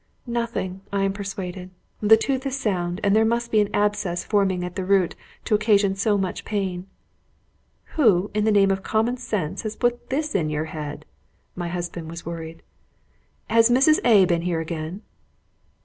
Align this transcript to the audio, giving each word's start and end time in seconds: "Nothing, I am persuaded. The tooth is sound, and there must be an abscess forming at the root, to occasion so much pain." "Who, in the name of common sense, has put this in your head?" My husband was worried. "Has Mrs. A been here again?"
"Nothing, 0.25 0.81
I 0.91 1.03
am 1.03 1.13
persuaded. 1.13 1.69
The 2.01 2.17
tooth 2.17 2.43
is 2.47 2.59
sound, 2.59 2.99
and 3.03 3.15
there 3.15 3.23
must 3.23 3.51
be 3.51 3.61
an 3.61 3.69
abscess 3.71 4.23
forming 4.23 4.63
at 4.63 4.75
the 4.75 4.83
root, 4.83 5.15
to 5.45 5.53
occasion 5.53 5.93
so 5.93 6.17
much 6.17 6.43
pain." 6.43 6.87
"Who, 7.97 8.31
in 8.33 8.43
the 8.43 8.51
name 8.51 8.71
of 8.71 8.81
common 8.81 9.17
sense, 9.17 9.61
has 9.61 9.75
put 9.75 10.09
this 10.09 10.33
in 10.33 10.49
your 10.49 10.65
head?" 10.65 11.05
My 11.55 11.67
husband 11.67 12.09
was 12.09 12.25
worried. 12.25 12.63
"Has 13.47 13.69
Mrs. 13.69 13.99
A 14.03 14.25
been 14.25 14.41
here 14.41 14.59
again?" 14.59 15.03